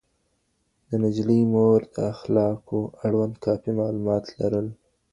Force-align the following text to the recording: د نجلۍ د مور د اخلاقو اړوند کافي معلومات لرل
د 0.89 0.91
نجلۍ 1.03 1.41
د 1.45 1.49
مور 1.53 1.79
د 1.95 1.97
اخلاقو 2.13 2.79
اړوند 3.05 3.33
کافي 3.45 3.71
معلومات 3.79 4.23
لرل 4.39 4.67